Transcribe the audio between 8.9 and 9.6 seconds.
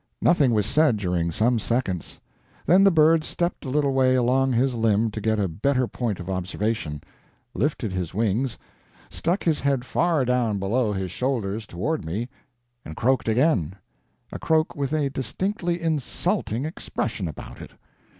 stuck his